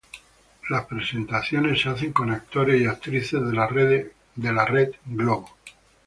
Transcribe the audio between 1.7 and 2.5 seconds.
se hacen con